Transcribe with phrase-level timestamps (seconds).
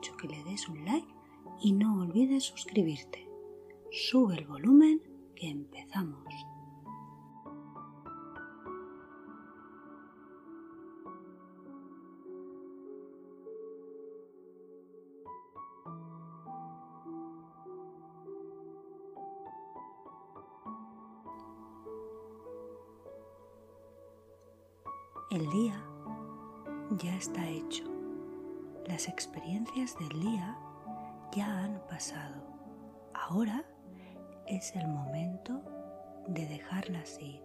[0.00, 1.08] que le des un like
[1.60, 3.28] y no olvides suscribirte.
[3.90, 5.00] Sube el volumen
[5.34, 6.24] que empezamos.
[25.30, 25.84] El día
[26.98, 27.87] ya está hecho.
[28.88, 30.56] Las experiencias del día
[31.32, 32.42] ya han pasado.
[33.12, 33.62] Ahora
[34.46, 35.62] es el momento
[36.26, 37.42] de dejarlas ir.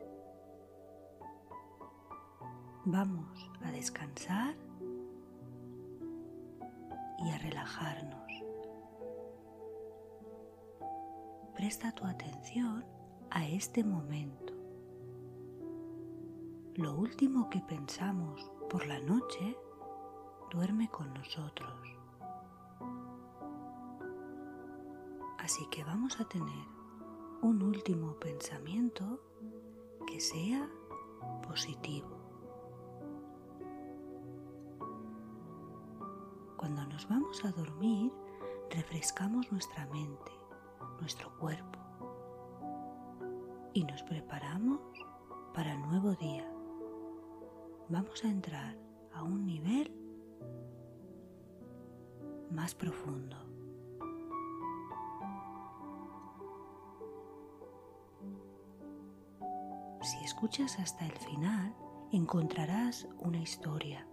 [2.86, 4.56] Vamos a descansar
[7.20, 8.32] y a relajarnos.
[11.56, 12.86] Presta tu atención
[13.32, 14.54] a este momento.
[16.76, 19.58] Lo último que pensamos por la noche
[20.54, 21.74] duerme con nosotros.
[25.40, 26.68] Así que vamos a tener
[27.42, 29.20] un último pensamiento
[30.08, 30.70] que sea
[31.48, 32.08] positivo.
[36.56, 38.14] Cuando nos vamos a dormir,
[38.70, 40.32] refrescamos nuestra mente,
[41.02, 41.80] nuestro cuerpo
[43.74, 44.80] y nos preparamos
[45.54, 46.50] para el nuevo día
[47.90, 48.78] vamos a entrar
[49.14, 50.03] a un nivel
[52.52, 53.38] más profundo.
[60.02, 61.76] Si escuchas hasta el final,
[62.12, 64.08] encontrarás una historia.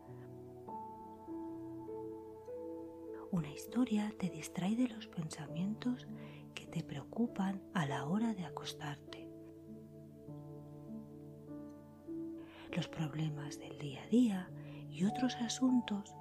[3.33, 6.07] Una historia te distrae de los pensamientos
[6.55, 9.21] que te preocupan a la hora de acostarte.
[12.73, 14.51] los problemas del día a día
[14.91, 16.15] y otros asuntos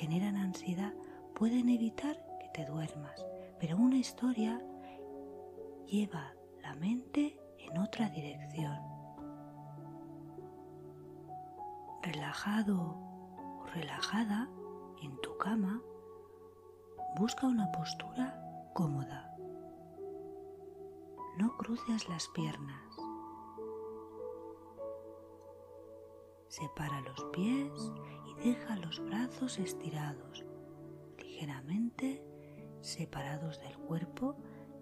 [0.00, 0.94] generan ansiedad
[1.34, 3.22] pueden evitar que te duermas,
[3.58, 4.58] pero una historia
[5.86, 8.78] lleva la mente en otra dirección.
[12.02, 14.48] Relajado o relajada
[15.02, 15.82] en tu cama,
[17.18, 19.36] busca una postura cómoda.
[21.36, 22.89] No cruces las piernas
[26.50, 27.92] Separa los pies
[28.26, 30.44] y deja los brazos estirados,
[31.16, 32.24] ligeramente
[32.80, 34.34] separados del cuerpo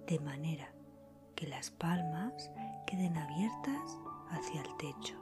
[0.06, 0.72] de manera
[1.36, 2.50] que las palmas
[2.86, 3.98] queden abiertas
[4.30, 5.14] hacia el techo.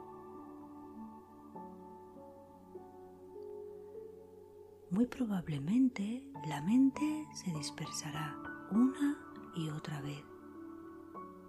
[4.89, 8.37] Muy probablemente la mente se dispersará
[8.71, 9.17] una
[9.53, 10.23] y otra vez.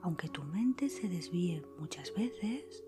[0.02, 2.82] Aunque tu mente se desvíe muchas veces,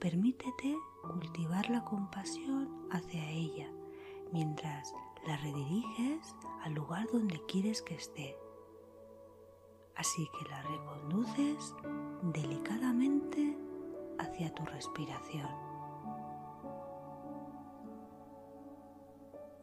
[0.00, 3.70] permítete cultivar la compasión hacia ella
[4.32, 4.92] mientras
[5.26, 8.36] la rediriges al lugar donde quieres que esté.
[9.96, 11.74] Así que la reconduces
[12.22, 13.56] delicadamente
[14.18, 15.48] hacia tu respiración.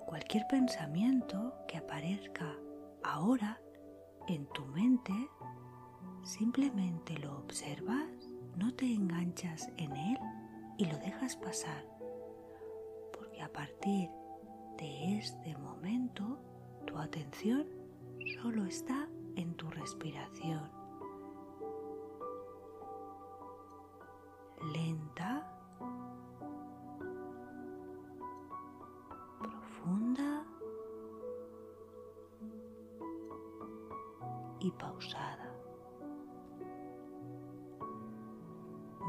[0.05, 2.55] Cualquier pensamiento que aparezca
[3.03, 3.59] ahora
[4.27, 5.13] en tu mente,
[6.23, 8.12] simplemente lo observas,
[8.55, 10.17] no te enganchas en él
[10.77, 11.85] y lo dejas pasar,
[13.11, 14.09] porque a partir
[14.77, 16.39] de este momento
[16.85, 17.67] tu atención
[18.41, 20.69] solo está en tu respiración.
[24.73, 25.45] Lenta,
[29.39, 30.45] profunda
[34.59, 35.42] y pausada.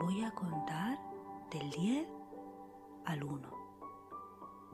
[0.05, 0.99] Voy a contar
[1.51, 2.07] del 10
[3.07, 3.49] al 1.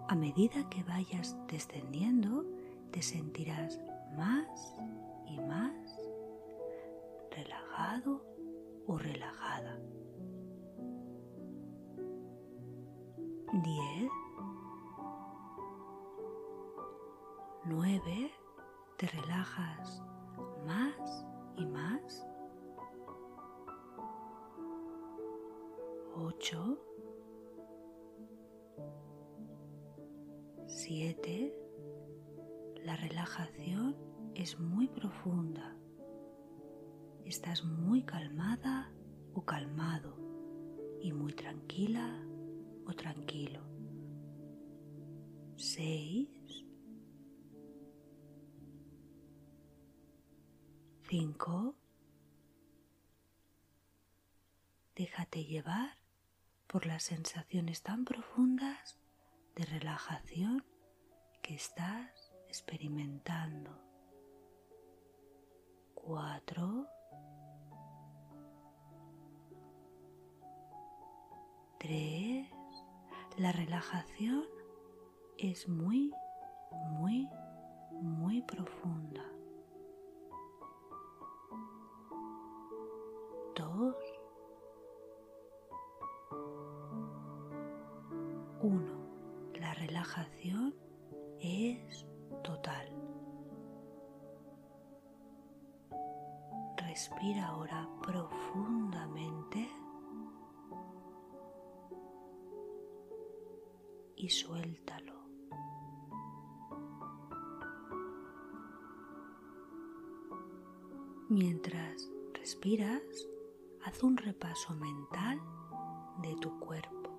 [0.08, 2.44] A medida que vayas descendiendo,
[2.90, 3.78] te sentirás
[4.16, 4.74] más
[5.28, 5.72] y más
[7.30, 8.26] relajado
[8.88, 9.78] o relajada.
[26.50, 26.78] 8,
[30.66, 31.54] 7,
[32.82, 33.96] la relajación
[34.34, 35.76] es muy profunda.
[37.24, 38.92] Estás muy calmada
[39.32, 40.16] o calmado
[41.00, 42.20] y muy tranquila
[42.84, 43.62] o tranquilo.
[45.54, 46.28] 6,
[51.08, 51.74] 5,
[54.96, 55.99] déjate llevar
[56.70, 58.96] por las sensaciones tan profundas
[59.56, 60.64] de relajación
[61.42, 63.76] que estás experimentando.
[65.94, 66.86] Cuatro.
[71.80, 72.48] Tres.
[73.36, 74.44] La relajación
[75.38, 76.12] es muy,
[76.90, 77.28] muy,
[78.00, 79.24] muy profunda.
[83.56, 83.96] Dos.
[88.62, 89.00] Uno.
[89.54, 90.74] La relajación
[91.40, 92.06] es
[92.42, 92.88] total.
[96.76, 99.68] Respira ahora profundamente
[104.16, 105.20] y suéltalo.
[111.28, 113.00] Mientras respiras,
[113.84, 115.40] haz un repaso mental
[116.22, 117.10] de tu cuerpo.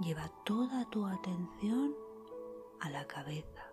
[0.00, 1.94] Lleva toda tu atención
[2.80, 3.64] a la cabeza,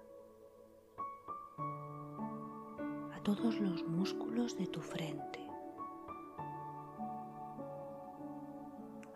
[3.16, 5.48] a todos los músculos de tu frente,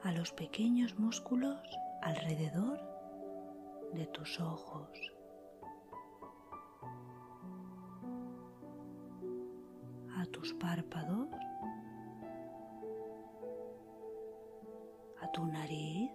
[0.03, 1.59] a los pequeños músculos
[2.01, 2.79] alrededor
[3.93, 4.89] de tus ojos.
[10.21, 11.29] a tus párpados,
[15.31, 16.11] tu nariz,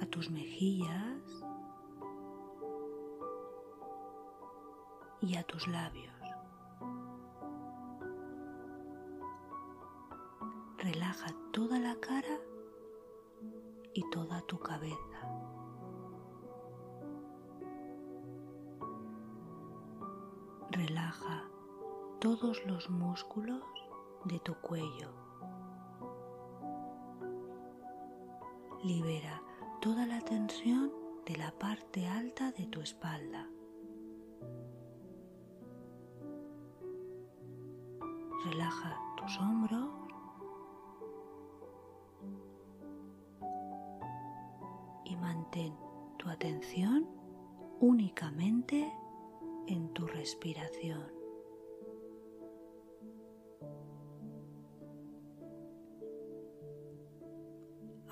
[0.00, 1.44] a tus mejillas
[5.20, 6.14] y a tus labios.
[10.78, 12.40] Relaja toda la cara
[13.94, 14.96] y toda tu cabeza.
[20.70, 21.44] Relaja
[22.18, 23.62] todos los músculos
[24.24, 25.10] de tu cuello.
[28.82, 29.42] Libera
[29.80, 30.92] toda la tensión
[31.26, 33.48] de la parte alta de tu espalda.
[38.44, 39.88] Relaja tus hombros
[45.04, 45.76] y mantén
[46.16, 47.06] tu atención
[47.80, 48.92] únicamente
[49.66, 51.19] en tu respiración.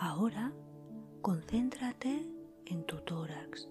[0.01, 0.53] Ahora
[1.23, 2.25] concéntrate
[2.67, 3.69] en tu tórax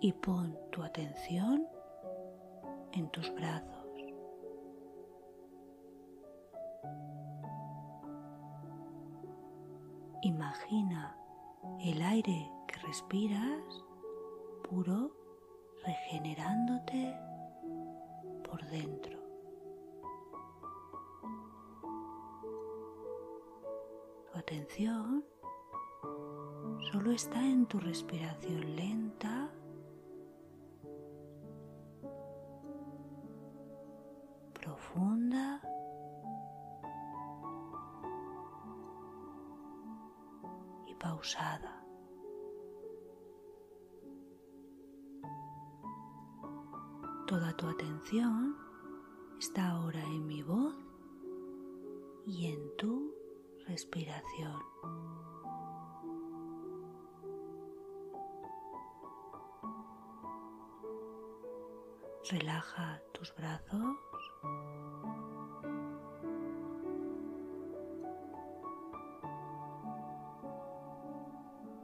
[0.00, 1.66] y pon tu atención
[2.92, 3.86] en tus brazos.
[10.22, 11.16] Imagina
[11.80, 13.64] el aire que respiras
[14.68, 15.12] puro
[15.84, 17.16] regenerándote
[18.44, 19.11] por dentro.
[24.52, 25.24] Atención.
[26.90, 29.50] Solo está en tu respiración lenta.
[34.52, 35.62] Profunda.
[40.86, 41.82] Y pausada.
[47.26, 48.54] Toda tu atención
[49.38, 50.76] está ahora en mi voz
[52.26, 53.21] y en tu
[53.66, 54.60] respiración.
[62.30, 63.96] Relaja tus brazos.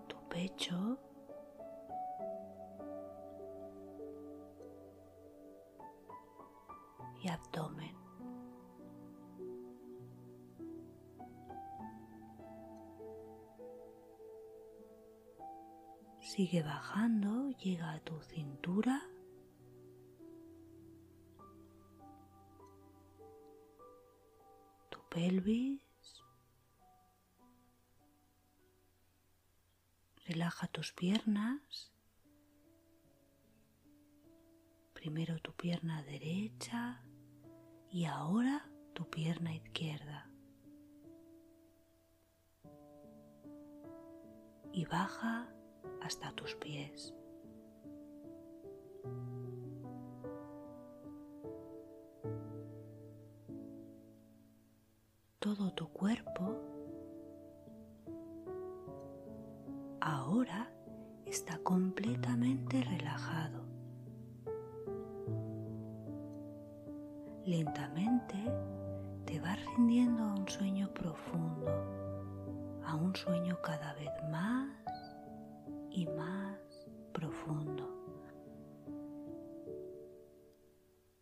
[0.08, 1.07] Tu pecho.
[16.38, 19.02] Sigue bajando, llega a tu cintura.
[24.88, 25.82] Tu pelvis.
[30.28, 31.92] Relaja tus piernas.
[34.92, 37.02] Primero tu pierna derecha
[37.90, 40.30] y ahora tu pierna izquierda.
[44.70, 45.48] y baja
[46.02, 47.14] hasta tus pies.
[55.38, 56.56] Todo tu cuerpo
[60.00, 60.70] ahora
[61.26, 63.64] está completamente relajado.
[67.44, 68.36] Lentamente
[69.24, 71.70] te vas rindiendo a un sueño profundo,
[72.84, 74.87] a un sueño cada vez más
[75.90, 76.58] y más
[77.12, 77.88] profundo.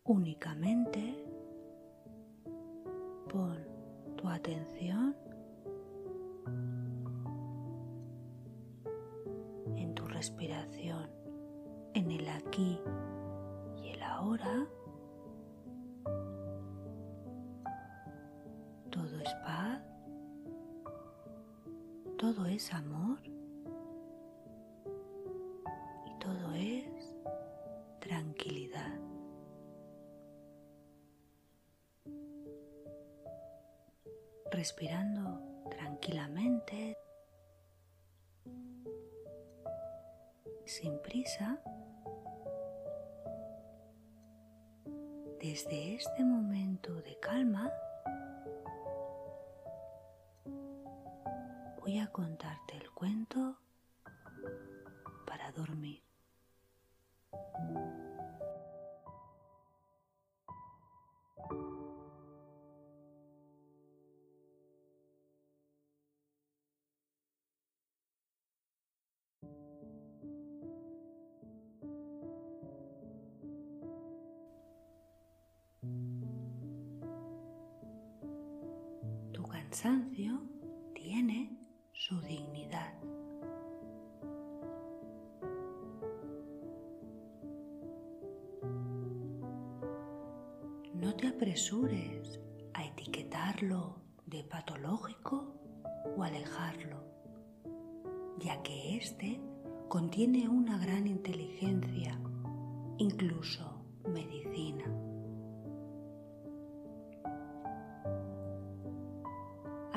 [0.03, 1.25] Únicamente
[3.29, 3.57] pon
[4.15, 5.15] tu atención
[9.75, 11.09] en tu respiración,
[11.93, 12.79] en el aquí
[13.83, 14.67] y el ahora.
[18.91, 19.81] Todo es paz,
[22.17, 23.06] todo es amor
[34.57, 36.97] Respirando tranquilamente,
[40.65, 41.61] sin prisa,
[45.39, 47.71] desde este momento de calma,
[51.79, 53.59] voy a contarte el cuento
[79.67, 80.39] cansancio
[80.93, 81.59] tiene
[81.91, 82.93] su dignidad.
[90.93, 92.39] No te apresures
[92.73, 95.53] a etiquetarlo de patológico
[96.15, 97.03] o alejarlo,
[98.39, 99.41] ya que éste
[99.89, 102.17] contiene una gran inteligencia,
[102.99, 105.06] incluso medicina.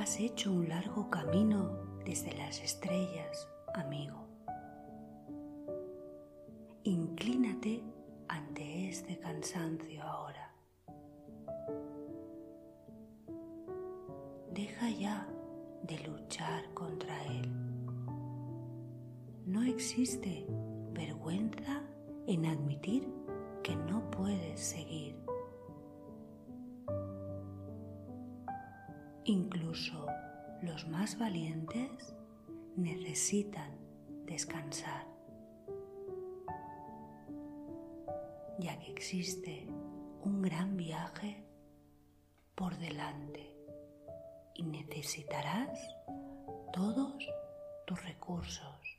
[0.01, 1.77] Has hecho un largo camino
[2.07, 4.27] desde las estrellas, amigo.
[6.85, 7.85] Inclínate
[8.27, 10.55] ante este cansancio ahora.
[14.55, 15.29] Deja ya
[15.83, 17.53] de luchar contra él.
[19.45, 20.47] No existe
[20.95, 21.83] vergüenza
[22.27, 23.07] en admitir
[23.63, 25.20] que no puedes seguir.
[29.31, 30.07] Incluso
[30.61, 32.17] los más valientes
[32.75, 33.71] necesitan
[34.27, 35.07] descansar,
[38.59, 39.69] ya que existe
[40.25, 41.45] un gran viaje
[42.57, 43.55] por delante
[44.57, 45.79] y necesitarás
[46.73, 47.25] todos
[47.87, 48.90] tus recursos.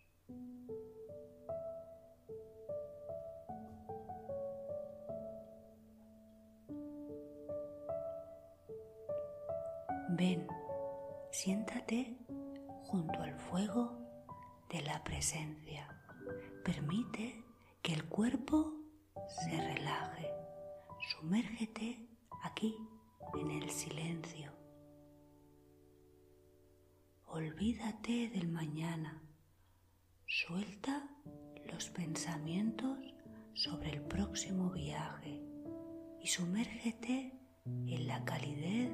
[16.63, 17.43] Permite
[17.81, 18.73] que el cuerpo
[19.27, 20.29] se relaje.
[21.11, 22.07] Sumérgete
[22.43, 22.75] aquí
[23.39, 24.51] en el silencio.
[27.25, 29.23] Olvídate del mañana.
[30.27, 31.09] Suelta
[31.71, 32.99] los pensamientos
[33.53, 35.41] sobre el próximo viaje
[36.21, 37.33] y sumérgete
[37.65, 38.91] en la calidez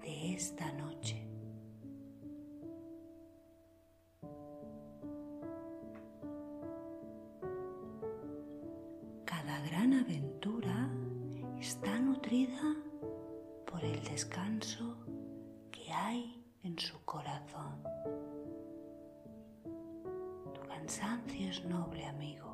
[0.00, 1.37] de esta noche.
[13.78, 14.96] Por el descanso
[15.70, 17.80] que hay en su corazón.
[20.52, 22.47] Tu cansancio es noble, amigo.